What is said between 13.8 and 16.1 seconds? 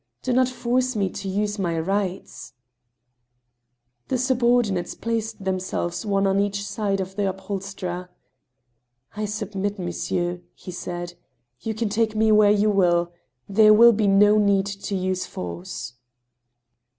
be no need to use force."